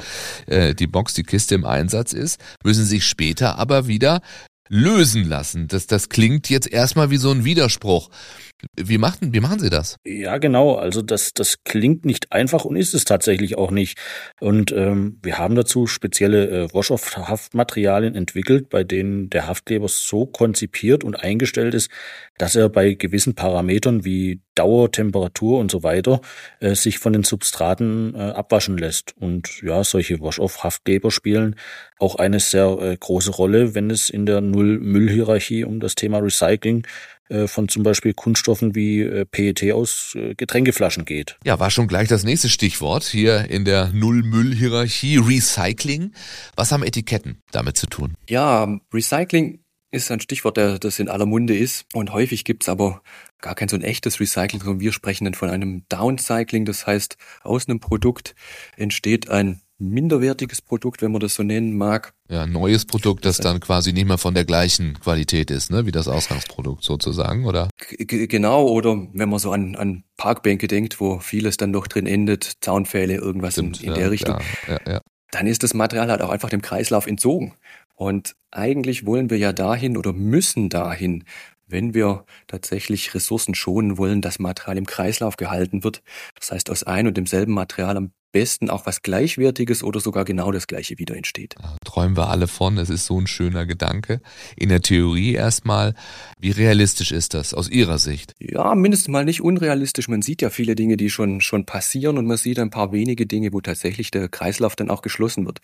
[0.48, 4.22] äh, die Box, die Kiste im Einsatz ist, müssen sich später aber wieder
[4.70, 5.68] lösen lassen.
[5.68, 8.10] Das, das klingt jetzt erstmal wie so ein Widerspruch.
[8.76, 9.98] Wie machen, wie machen Sie das?
[10.04, 10.76] Ja, genau.
[10.76, 14.00] Also das, das klingt nicht einfach und ist es tatsächlich auch nicht.
[14.39, 21.04] Und ähm, wir haben dazu spezielle äh, Wash-Off-Haftmaterialien entwickelt, bei denen der Haftkleber so konzipiert
[21.04, 21.91] und eingestellt ist,
[22.39, 26.20] dass er bei gewissen Parametern wie Dauer, Temperatur und so weiter
[26.60, 29.15] äh, sich von den Substraten äh, abwaschen lässt.
[29.17, 31.56] Und ja, solche Wash-Off-Haftkleber spielen
[32.00, 36.86] auch eine sehr äh, große Rolle, wenn es in der Null-Müll-Hierarchie um das Thema Recycling
[37.48, 41.38] von zum Beispiel Kunststoffen wie äh, PET aus äh, Getränkeflaschen geht.
[41.44, 46.13] Ja, war schon gleich das nächste Stichwort hier in der Null-Müll-Hierarchie, Recycling.
[46.56, 48.13] Was haben Etiketten damit zu tun?
[48.30, 49.60] Ja, Recycling
[49.92, 51.86] ist ein Stichwort, der, das in aller Munde ist.
[51.94, 53.02] Und häufig gibt's aber
[53.40, 56.66] gar kein so ein echtes Recycling, sondern wir sprechen dann von einem Downcycling.
[56.66, 58.36] Das heißt, aus einem Produkt
[58.76, 62.13] entsteht ein minderwertiges Produkt, wenn man das so nennen mag.
[62.30, 65.86] Ja, ein neues Produkt, das dann quasi nicht mehr von der gleichen Qualität ist, ne,
[65.86, 67.70] wie das Ausgangsprodukt sozusagen, oder?
[67.78, 72.08] G genau, oder wenn man so an, an Parkbänke denkt, wo vieles dann doch drin
[72.08, 74.38] endet, Zaunpfähle, irgendwas Stimmt, in, in ja, der Richtung.
[74.68, 77.54] Ja, ja, dann ist das Material halt auch einfach dem Kreislauf entzogen.
[77.96, 81.24] Und eigentlich wollen wir ja dahin oder müssen dahin,
[81.67, 86.01] wenn wir tatsächlich Ressourcen schonen wollen, dass Material im Kreislauf gehalten wird.
[86.39, 90.51] Das heißt, aus ein und demselben Material am besten auch was Gleichwertiges oder sogar genau
[90.51, 91.56] das Gleiche wieder entsteht.
[91.86, 94.21] Träumen wir alle von, es ist so ein schöner Gedanke.
[94.56, 95.95] In der Theorie erstmal,
[96.39, 98.36] wie realistisch ist das aus Ihrer Sicht?
[98.39, 100.08] Ja, mindestens mal nicht unrealistisch.
[100.08, 103.25] Man sieht ja viele Dinge, die schon, schon passieren und man sieht ein paar wenige
[103.25, 105.60] Dinge, wo tatsächlich der Kreislauf dann auch geschlossen wird.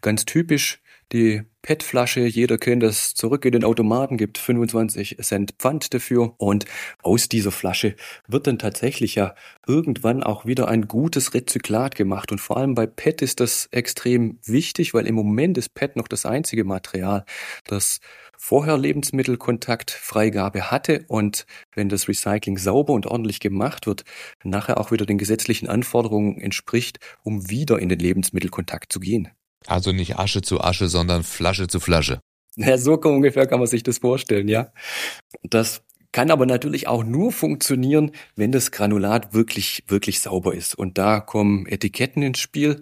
[0.00, 0.80] Ganz typisch
[1.12, 6.34] die PET-Flasche, jeder kennt das, zurück in den Automaten, gibt 25 Cent Pfand dafür.
[6.38, 6.64] Und
[7.02, 7.94] aus dieser Flasche
[8.26, 9.34] wird dann tatsächlich ja
[9.66, 12.32] irgendwann auch wieder ein gutes Rezyklat gemacht.
[12.32, 16.08] Und vor allem bei PET ist das extrem wichtig, weil im Moment ist PET noch
[16.08, 17.24] das einzige Material,
[17.64, 18.00] das
[18.36, 21.04] vorher Lebensmittelkontaktfreigabe hatte.
[21.08, 24.04] Und wenn das Recycling sauber und ordentlich gemacht wird,
[24.44, 29.30] nachher auch wieder den gesetzlichen Anforderungen entspricht, um wieder in den Lebensmittelkontakt zu gehen.
[29.66, 32.20] Also nicht Asche zu Asche, sondern Flasche zu Flasche.
[32.56, 34.72] Ja, so ungefähr kann man sich das vorstellen, ja.
[35.42, 40.74] Das kann aber natürlich auch nur funktionieren, wenn das Granulat wirklich, wirklich sauber ist.
[40.74, 42.80] Und da kommen Etiketten ins Spiel,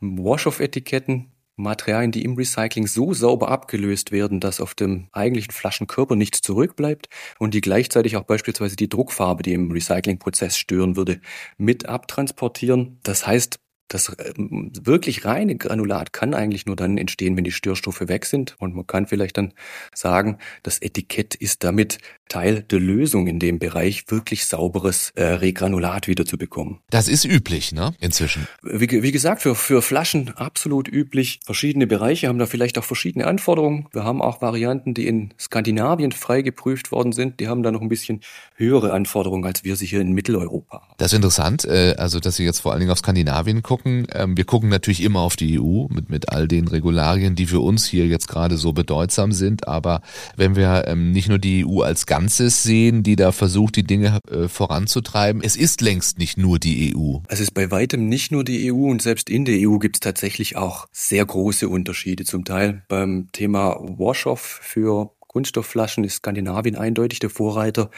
[0.00, 6.40] Wash-off-Etiketten, Materialien, die im Recycling so sauber abgelöst werden, dass auf dem eigentlichen Flaschenkörper nichts
[6.42, 11.20] zurückbleibt und die gleichzeitig auch beispielsweise die Druckfarbe, die im Recyclingprozess stören würde,
[11.58, 12.98] mit abtransportieren.
[13.02, 13.58] Das heißt,
[13.90, 18.56] das ähm, wirklich reine Granulat kann eigentlich nur dann entstehen, wenn die Störstoffe weg sind.
[18.58, 19.52] Und man kann vielleicht dann
[19.92, 21.98] sagen, das Etikett ist damit
[22.30, 26.78] Teil der Lösung in dem Bereich, wirklich sauberes äh, Regranulat wiederzubekommen.
[26.88, 27.92] Das ist üblich, ne?
[28.00, 28.46] Inzwischen.
[28.62, 31.40] Wie, wie gesagt, für, für Flaschen absolut üblich.
[31.44, 33.88] Verschiedene Bereiche haben da vielleicht auch verschiedene Anforderungen.
[33.92, 37.40] Wir haben auch Varianten, die in Skandinavien frei geprüft worden sind.
[37.40, 38.20] Die haben da noch ein bisschen
[38.54, 40.94] höhere Anforderungen, als wir sie hier in Mitteleuropa haben.
[40.98, 44.06] Das ist interessant, äh, also dass Sie jetzt vor allen Dingen auf Skandinavien gucken.
[44.14, 47.60] Ähm, wir gucken natürlich immer auf die EU mit, mit all den Regularien, die für
[47.60, 49.66] uns hier jetzt gerade so bedeutsam sind.
[49.66, 50.00] Aber
[50.36, 53.82] wenn wir ähm, nicht nur die EU als Ganzes Ganzes sehen, die da versucht, die
[53.82, 55.40] Dinge äh, voranzutreiben.
[55.42, 57.20] Es ist längst nicht nur die EU.
[57.28, 60.00] Es ist bei weitem nicht nur die EU und selbst in der EU gibt es
[60.00, 62.24] tatsächlich auch sehr große Unterschiede.
[62.24, 67.88] Zum Teil beim Thema Wash-Off für Kunststoffflaschen ist Skandinavien eindeutig der Vorreiter.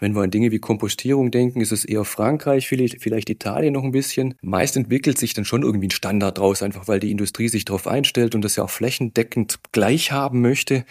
[0.00, 3.84] Wenn wir an Dinge wie Kompostierung denken, ist es eher Frankreich, vielleicht, vielleicht Italien noch
[3.84, 4.34] ein bisschen.
[4.42, 7.86] Meist entwickelt sich dann schon irgendwie ein Standard draus, einfach weil die Industrie sich darauf
[7.86, 10.84] einstellt und das ja auch flächendeckend gleich haben möchte.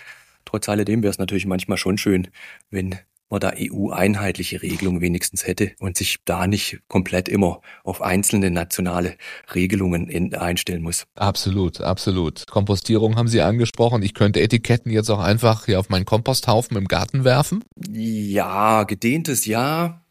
[0.48, 2.30] Trotz alledem wäre es natürlich manchmal schon schön,
[2.70, 2.96] wenn
[3.30, 9.16] man da EU-einheitliche Regelungen wenigstens hätte und sich da nicht komplett immer auf einzelne nationale
[9.54, 11.06] Regelungen einstellen muss.
[11.16, 12.48] Absolut, absolut.
[12.48, 14.02] Kompostierung haben Sie angesprochen.
[14.04, 17.66] Ich könnte Etiketten jetzt auch einfach hier auf meinen Komposthaufen im Garten werfen?
[17.92, 20.02] Ja, gedehntes Ja.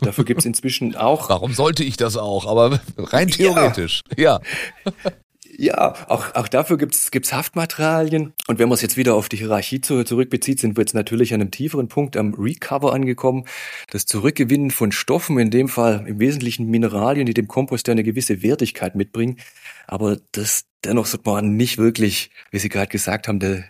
[0.00, 1.28] Dafür gibt es inzwischen auch.
[1.28, 2.46] Warum sollte ich das auch?
[2.46, 4.00] Aber rein theoretisch.
[4.16, 4.40] Ja.
[4.84, 4.92] ja.
[5.56, 8.32] Ja, auch, auch dafür gibt's gibt's Haftmaterialien.
[8.46, 11.32] Und wenn man es jetzt wieder auf die Hierarchie zu, zurückbezieht, sind wir jetzt natürlich
[11.32, 13.44] an einem tieferen Punkt am Recover angekommen.
[13.90, 18.42] Das Zurückgewinnen von Stoffen, in dem Fall im Wesentlichen Mineralien, die dem Kompost eine gewisse
[18.42, 19.38] Wertigkeit mitbringen.
[19.86, 23.64] Aber das dennoch sollte man nicht wirklich, wie Sie gerade gesagt haben, der,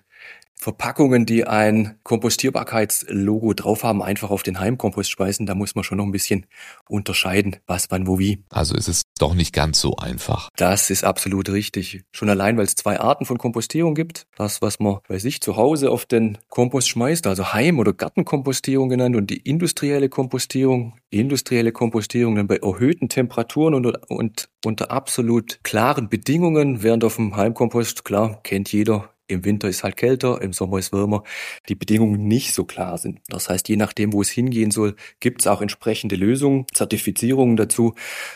[0.65, 5.45] Verpackungen, die ein Kompostierbarkeitslogo drauf haben, einfach auf den Heimkompost speisen.
[5.45, 6.47] Da muss man schon noch ein bisschen
[6.89, 8.43] unterscheiden, was, wann, wo, wie.
[8.49, 10.51] Also ist es doch nicht ganz so einfach.
[10.57, 12.03] Das ist absolut richtig.
[12.13, 14.27] Schon allein, weil es zwei Arten von Kompostierung gibt.
[14.37, 18.89] Das, was man bei sich zu Hause auf den Kompost schmeißt, also Heim- oder Gartenkompostierung
[18.89, 20.95] genannt und die industrielle Kompostierung.
[21.11, 27.37] Industrielle Kompostierung dann bei erhöhten Temperaturen und, und unter absolut klaren Bedingungen, während auf dem
[27.37, 31.23] Heimkompost, klar, kennt jeder, im Winter ist halt kälter, im Sommer ist wärmer,
[31.69, 33.21] die Bedingungen nicht so klar sind.
[33.29, 37.95] Das heißt, je nachdem, wo es hingehen soll, gibt es auch entsprechende Lösungen, Zertifizierungen dazu,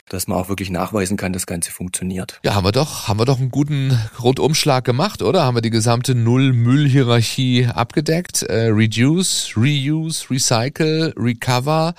[0.09, 2.41] dass man auch wirklich nachweisen kann, das Ganze funktioniert.
[2.43, 5.45] Ja, haben wir doch, haben wir doch einen guten Rundumschlag gemacht, oder?
[5.45, 8.43] Haben wir die gesamte Null-Müll-Hierarchie abgedeckt?
[8.43, 11.95] Äh, reduce, Reuse, Recycle, Recover.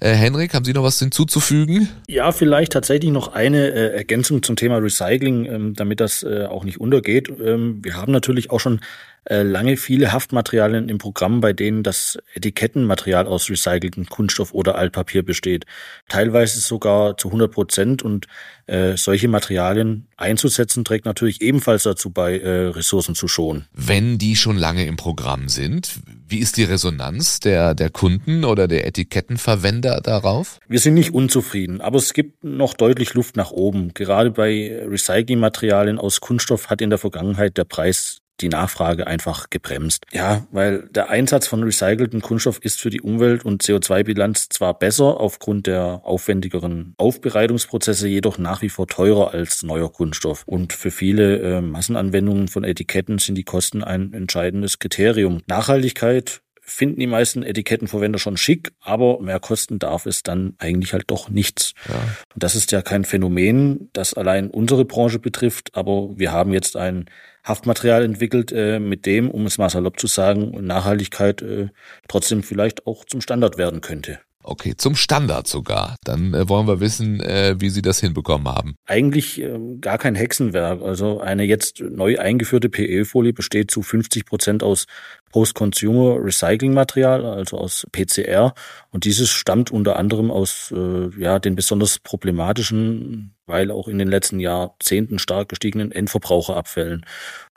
[0.00, 1.88] Äh, Henrik, haben Sie noch was hinzuzufügen?
[2.08, 6.64] Ja, vielleicht tatsächlich noch eine äh, Ergänzung zum Thema Recycling, ähm, damit das äh, auch
[6.64, 7.28] nicht untergeht.
[7.28, 8.80] Ähm, wir haben natürlich natürlich auch schon
[9.24, 15.22] äh, lange viele Haftmaterialien im Programm, bei denen das Etikettenmaterial aus recyceltem Kunststoff oder Altpapier
[15.22, 15.64] besteht.
[16.08, 18.26] Teilweise sogar zu 100 Prozent und
[18.66, 23.66] äh, solche Materialien einzusetzen trägt natürlich ebenfalls dazu bei, äh, Ressourcen zu schonen.
[23.72, 28.66] Wenn die schon lange im Programm sind, wie ist die Resonanz der, der Kunden oder
[28.66, 30.58] der Etikettenverwender darauf?
[30.66, 33.94] Wir sind nicht unzufrieden, aber es gibt noch deutlich Luft nach oben.
[33.94, 40.04] Gerade bei Recyclingmaterialien aus Kunststoff hat in der Vergangenheit der Preis die Nachfrage einfach gebremst.
[40.12, 45.20] Ja, weil der Einsatz von recyceltem Kunststoff ist für die Umwelt- und CO2-Bilanz zwar besser
[45.20, 50.42] aufgrund der aufwendigeren Aufbereitungsprozesse, jedoch nach wie vor teurer als neuer Kunststoff.
[50.46, 55.42] Und für viele äh, Massenanwendungen von Etiketten sind die Kosten ein entscheidendes Kriterium.
[55.46, 61.04] Nachhaltigkeit finden die meisten Etikettenverwender schon schick, aber mehr kosten darf es dann eigentlich halt
[61.08, 61.74] doch nichts.
[61.88, 61.94] Ja.
[62.34, 66.76] Und das ist ja kein Phänomen, das allein unsere Branche betrifft, aber wir haben jetzt
[66.76, 67.06] ein
[67.44, 71.68] Haftmaterial entwickelt, äh, mit dem, um es mal salopp zu sagen, Nachhaltigkeit äh,
[72.08, 74.20] trotzdem vielleicht auch zum Standard werden könnte.
[74.44, 75.96] Okay, zum Standard sogar.
[76.04, 78.74] Dann äh, wollen wir wissen, äh, wie Sie das hinbekommen haben.
[78.86, 80.82] Eigentlich äh, gar kein Hexenwerk.
[80.82, 84.86] Also eine jetzt neu eingeführte PE-Folie besteht zu 50 Prozent aus
[85.30, 88.54] Post-Consumer Recycling Material, also aus PCR.
[88.90, 94.08] Und dieses stammt unter anderem aus äh, ja, den besonders problematischen, weil auch in den
[94.08, 97.06] letzten Jahrzehnten stark gestiegenen Endverbraucherabfällen.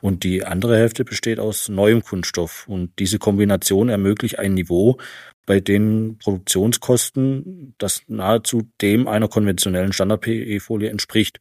[0.02, 2.68] Und die andere Hälfte besteht aus neuem Kunststoff.
[2.68, 4.98] Und diese Kombination ermöglicht ein Niveau,
[5.46, 11.40] bei den Produktionskosten, das nahezu dem einer konventionellen Standard-PE-Folie entspricht.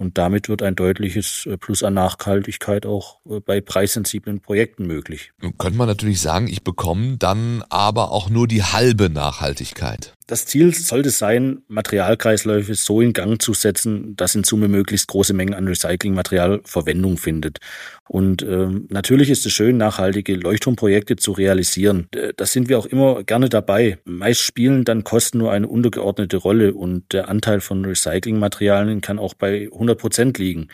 [0.00, 5.32] Und damit wird ein deutliches äh, Plus an Nachhaltigkeit auch äh, bei preissensiblen Projekten möglich.
[5.42, 10.14] Nun könnte man natürlich sagen, ich bekomme dann aber auch nur die halbe Nachhaltigkeit.
[10.30, 15.34] Das Ziel sollte sein, Materialkreisläufe so in Gang zu setzen, dass in Summe möglichst große
[15.34, 17.58] Mengen an Recyclingmaterial Verwendung findet.
[18.08, 22.06] Und ähm, natürlich ist es schön, nachhaltige Leuchtturmprojekte zu realisieren.
[22.36, 23.98] Da sind wir auch immer gerne dabei.
[24.04, 29.34] Meist spielen dann Kosten nur eine untergeordnete Rolle und der Anteil von Recyclingmaterialien kann auch
[29.34, 30.68] bei 100 Prozent liegen.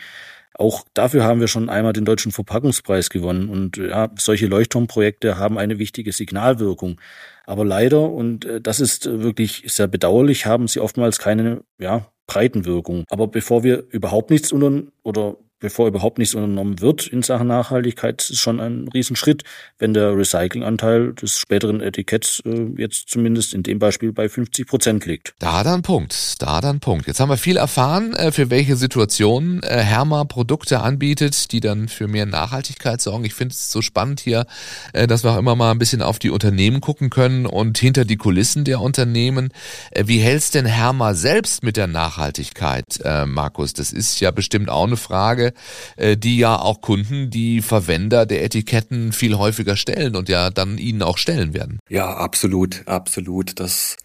[0.57, 3.49] Auch dafür haben wir schon einmal den deutschen Verpackungspreis gewonnen.
[3.49, 6.99] Und ja, solche Leuchtturmprojekte haben eine wichtige Signalwirkung.
[7.45, 12.07] Aber leider, und äh, das ist äh, wirklich sehr bedauerlich, haben sie oftmals keine ja,
[12.25, 13.05] Breitenwirkung.
[13.09, 18.29] Aber bevor wir überhaupt nichts unter oder bevor überhaupt nichts unternommen wird in Sachen Nachhaltigkeit,
[18.29, 19.43] ist schon ein Riesenschritt,
[19.79, 25.05] wenn der Recyclinganteil des späteren Etiketts äh, jetzt zumindest in dem Beispiel bei 50 Prozent
[25.05, 25.33] liegt.
[25.39, 27.07] Da dann Punkt, da dann Punkt.
[27.07, 31.87] Jetzt haben wir viel erfahren, äh, für welche Situationen äh, Herma Produkte anbietet, die dann
[31.87, 33.25] für mehr Nachhaltigkeit sorgen.
[33.25, 34.45] Ich finde es so spannend hier,
[34.93, 38.05] äh, dass wir auch immer mal ein bisschen auf die Unternehmen gucken können und hinter
[38.05, 39.49] die Kulissen der Unternehmen.
[39.95, 42.85] Wie hält's denn Herma selbst mit der Nachhaltigkeit,
[43.25, 43.73] Markus?
[43.73, 45.46] Das ist ja bestimmt auch eine Frage,
[45.95, 50.77] äh, die ja auch Kunden, die Verwender der Etiketten viel häufiger stellen und ja dann
[50.77, 51.79] ihnen auch stellen werden.
[51.89, 53.59] Ja, absolut, absolut.
[53.59, 53.97] Das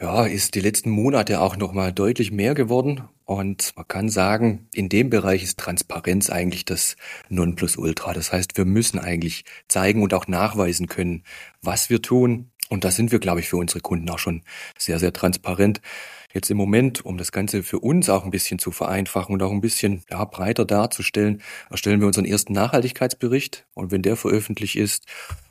[0.00, 3.02] ja, ist die letzten Monate auch nochmal deutlich mehr geworden.
[3.24, 6.96] Und man kann sagen, in dem Bereich ist Transparenz eigentlich das
[7.28, 8.12] Nonplusultra.
[8.12, 11.24] Das heißt, wir müssen eigentlich zeigen und auch nachweisen können,
[11.62, 12.50] was wir tun.
[12.68, 14.42] Und da sind wir, glaube ich, für unsere Kunden auch schon
[14.78, 15.80] sehr, sehr transparent.
[16.36, 19.52] Jetzt im Moment, um das Ganze für uns auch ein bisschen zu vereinfachen und auch
[19.52, 23.66] ein bisschen ja, breiter darzustellen, erstellen wir unseren ersten Nachhaltigkeitsbericht.
[23.72, 25.06] Und wenn der veröffentlicht ist,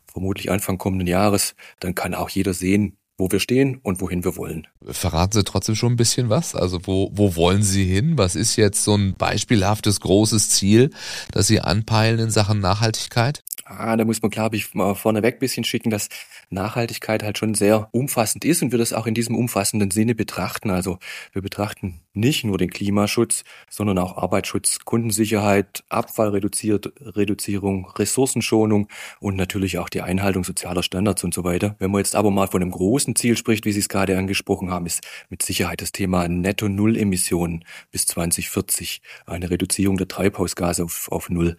[0.05, 4.35] vermutlich Anfang kommenden Jahres, dann kann auch jeder sehen, wo wir stehen und wohin wir
[4.35, 4.67] wollen.
[4.83, 6.55] Verraten Sie trotzdem schon ein bisschen was?
[6.55, 8.17] Also wo, wo wollen Sie hin?
[8.17, 10.91] Was ist jetzt so ein beispielhaftes großes Ziel,
[11.31, 13.43] das Sie anpeilen in Sachen Nachhaltigkeit?
[13.65, 16.09] Ah, da muss man, glaube ich, mal vorneweg bisschen schicken, dass
[16.51, 20.69] Nachhaltigkeit halt schon sehr umfassend ist und wir das auch in diesem umfassenden Sinne betrachten.
[20.69, 20.99] Also
[21.33, 28.87] wir betrachten nicht nur den Klimaschutz, sondern auch Arbeitsschutz, Kundensicherheit, Abfallreduzierung, Ressourcenschonung
[29.19, 31.75] und natürlich auch die Einhaltung sozialer Standards und so weiter.
[31.79, 34.69] Wenn man jetzt aber mal von einem großen Ziel spricht, wie Sie es gerade angesprochen
[34.69, 39.01] haben, ist mit Sicherheit das Thema Netto-Null-Emissionen bis 2040.
[39.25, 41.57] Eine Reduzierung der Treibhausgase auf, auf Null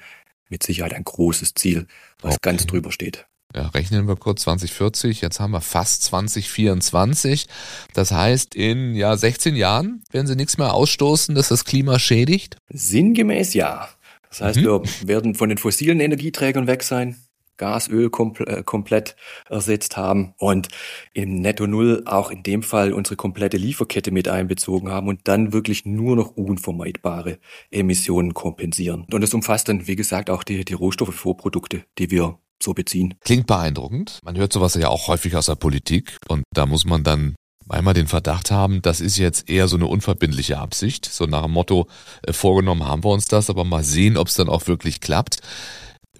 [0.49, 1.87] mit Sicherheit ein großes Ziel,
[2.21, 2.41] was okay.
[2.43, 3.27] ganz drüber steht.
[3.55, 7.47] Ja, rechnen wir kurz 2040, jetzt haben wir fast 2024.
[7.95, 12.59] Das heißt, in ja 16 Jahren werden sie nichts mehr ausstoßen, dass das Klima schädigt?
[12.69, 13.89] Sinngemäß ja.
[14.29, 14.65] Das heißt, mhm.
[14.65, 17.17] wir werden von den fossilen Energieträgern weg sein,
[17.57, 19.17] Gas, Öl kompl äh, komplett
[19.49, 20.69] ersetzt haben und
[21.15, 25.53] im Netto Null auch in dem Fall unsere komplette Lieferkette mit einbezogen haben und dann
[25.53, 27.39] wirklich nur noch unvermeidbare
[27.71, 29.07] Emissionen kompensieren.
[29.11, 33.15] Und das umfasst dann, wie gesagt, auch die, die Rohstoffe, Vorprodukte, die wir so beziehen.
[33.21, 34.21] Klingt beeindruckend.
[34.23, 37.35] Man hört sowas ja auch häufig aus der Politik und da muss man dann
[37.69, 41.53] einmal den Verdacht haben, das ist jetzt eher so eine unverbindliche Absicht, so nach dem
[41.53, 41.89] Motto,
[42.23, 45.41] äh, vorgenommen haben wir uns das, aber mal sehen, ob es dann auch wirklich klappt.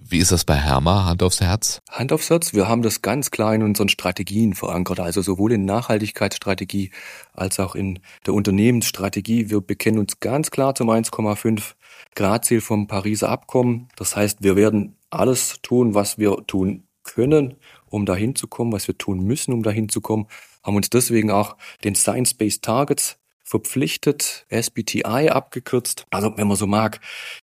[0.09, 1.81] Wie ist das bei Herma, Hand aufs Herz?
[1.89, 5.65] Hand aufs Herz, wir haben das ganz klar in unseren Strategien verankert, also sowohl in
[5.65, 6.91] Nachhaltigkeitsstrategie
[7.33, 9.49] als auch in der Unternehmensstrategie.
[9.49, 11.73] Wir bekennen uns ganz klar zum 1,5
[12.15, 13.89] Grad Ziel vom Pariser Abkommen.
[13.97, 18.87] Das heißt, wir werden alles tun, was wir tun können, um dahin zu kommen, was
[18.87, 20.27] wir tun müssen, um dahin zu kommen,
[20.63, 26.05] haben uns deswegen auch den Science-Based Targets verpflichtet, SBTI abgekürzt.
[26.11, 26.99] Also wenn man so mag,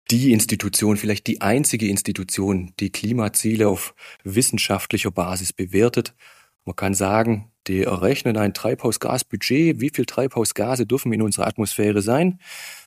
[0.09, 3.93] die Institution, vielleicht die einzige Institution, die Klimaziele auf
[4.23, 6.15] wissenschaftlicher Basis bewertet.
[6.63, 12.39] Man kann sagen, die errechnen ein Treibhausgasbudget, wie viel Treibhausgase dürfen in unserer Atmosphäre sein.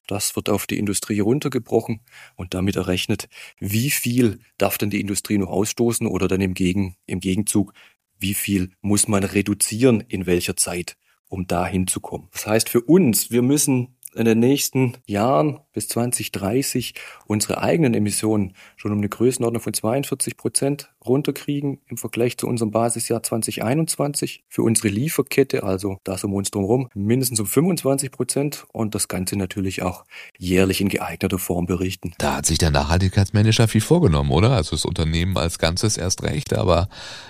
[0.07, 2.01] Das wird auf die Industrie runtergebrochen
[2.35, 3.29] und damit errechnet,
[3.61, 7.73] wie viel darf denn die Industrie noch ausstoßen oder dann im, Gegen, im Gegenzug,
[8.19, 10.97] wie viel muss man reduzieren in welcher Zeit
[11.29, 12.29] um da hinzukommen.
[12.33, 16.95] Das heißt für uns, wir müssen in den nächsten Jahren bis 2030
[17.27, 22.71] unsere eigenen Emissionen schon um eine Größenordnung von 42 Prozent runterkriegen im Vergleich zu unserem
[22.71, 24.45] Basisjahr 2021.
[24.49, 29.37] Für unsere Lieferkette, also das um uns drumherum, mindestens um 25 Prozent und das Ganze
[29.37, 30.05] natürlich auch
[30.39, 32.13] jährlich in geeigneter Form berichten.
[32.19, 34.51] Da hat sich der Nachhaltigkeitsmanager viel vorgenommen, oder?
[34.51, 36.89] Also das Unternehmen als Ganzes erst recht, aber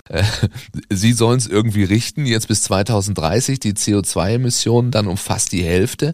[0.09, 0.23] äh,
[0.89, 6.13] Sie sollen es irgendwie richten, jetzt bis 2030 die CO2-Emissionen dann um fast die Hälfte.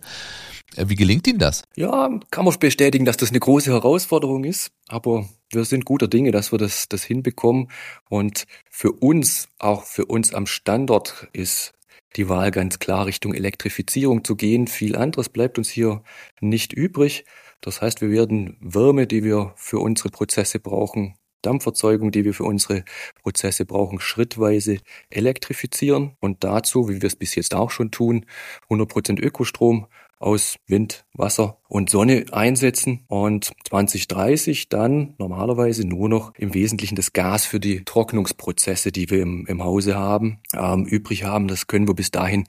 [0.75, 1.63] Äh, wie gelingt Ihnen das?
[1.75, 6.31] Ja, kann man bestätigen, dass das eine große Herausforderung ist, aber wir sind guter Dinge,
[6.31, 7.69] dass wir das, das hinbekommen.
[8.09, 11.73] Und für uns, auch für uns am Standort, ist
[12.15, 14.67] die Wahl ganz klar Richtung Elektrifizierung zu gehen.
[14.67, 16.03] Viel anderes bleibt uns hier
[16.39, 17.25] nicht übrig.
[17.61, 22.43] Das heißt, wir werden Wärme, die wir für unsere Prozesse brauchen, Dampferzeugung, die wir für
[22.43, 22.83] unsere
[23.21, 24.79] Prozesse brauchen, schrittweise
[25.09, 28.25] elektrifizieren und dazu, wie wir es bis jetzt auch schon tun,
[28.69, 29.87] 100% Ökostrom
[30.19, 37.13] aus Wind, Wasser und Sonne einsetzen und 2030 dann normalerweise nur noch im Wesentlichen das
[37.13, 41.47] Gas für die Trocknungsprozesse, die wir im, im Hause haben, ähm, übrig haben.
[41.47, 42.45] Das können wir bis dahin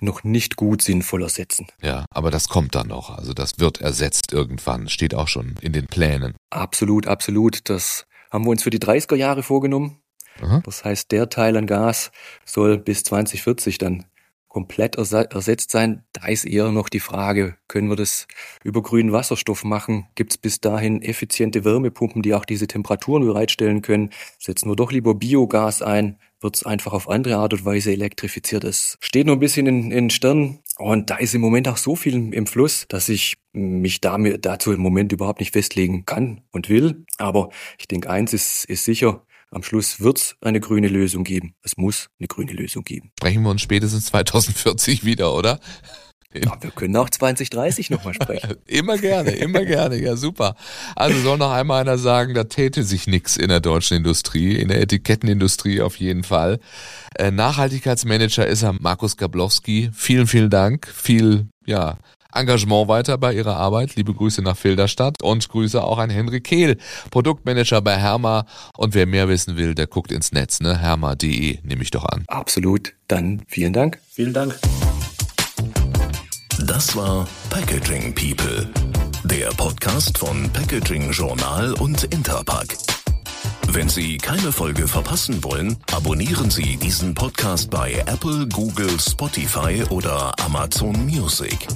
[0.00, 1.68] noch nicht gut sinnvoll ersetzen.
[1.80, 3.16] Ja, aber das kommt dann noch.
[3.16, 6.34] Also das wird ersetzt irgendwann, steht auch schon in den Plänen.
[6.50, 7.70] Absolut, absolut.
[7.70, 10.02] Das haben wir uns für die 30er Jahre vorgenommen.
[10.64, 12.10] Das heißt, der Teil an Gas
[12.44, 14.06] soll bis 2040 dann
[14.52, 16.04] komplett ersetzt sein.
[16.12, 18.26] Da ist eher noch die Frage, können wir das
[18.62, 20.08] über grünen Wasserstoff machen?
[20.14, 24.10] Gibt es bis dahin effiziente Wärmepumpen, die auch diese Temperaturen bereitstellen können?
[24.38, 26.18] Setzen wir doch lieber Biogas ein?
[26.42, 28.64] Wird es einfach auf andere Art und Weise elektrifiziert?
[28.64, 30.58] Das steht noch ein bisschen in, in Sternen.
[30.76, 34.72] Und da ist im Moment auch so viel im Fluss, dass ich mich damit, dazu
[34.72, 37.06] im Moment überhaupt nicht festlegen kann und will.
[37.16, 41.54] Aber ich denke, eins ist, ist sicher, am Schluss wird es eine grüne Lösung geben.
[41.62, 43.12] Es muss eine grüne Lösung geben.
[43.18, 45.60] Sprechen wir uns spätestens 2040 wieder, oder?
[46.34, 48.54] Ja, wir können auch 2030 nochmal sprechen.
[48.66, 50.56] immer gerne, immer gerne, ja super.
[50.96, 54.68] Also soll noch einmal einer sagen, da täte sich nichts in der deutschen Industrie, in
[54.68, 56.58] der Etikettenindustrie auf jeden Fall.
[57.16, 59.90] Äh, Nachhaltigkeitsmanager ist er Markus Gablowski.
[59.92, 60.88] Vielen, vielen Dank.
[60.88, 61.98] Viel, ja,
[62.34, 63.96] Engagement weiter bei Ihrer Arbeit.
[63.96, 66.78] Liebe Grüße nach Filderstadt und Grüße auch an Henry Kehl,
[67.10, 68.46] Produktmanager bei Herma.
[68.76, 70.78] Und wer mehr wissen will, der guckt ins Netz, ne?
[70.78, 72.24] Herma.de nehme ich doch an.
[72.28, 72.92] Absolut.
[73.08, 73.98] Dann vielen Dank.
[74.10, 74.58] Vielen Dank.
[76.66, 78.68] Das war Packaging People,
[79.24, 82.76] der Podcast von Packaging Journal und Interpack.
[83.68, 90.34] Wenn Sie keine Folge verpassen wollen, abonnieren Sie diesen Podcast bei Apple, Google, Spotify oder
[90.44, 91.66] Amazon Music.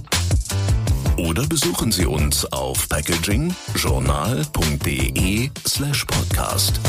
[1.16, 6.80] Oder besuchen Sie uns auf packagingjournal.de slash podcast.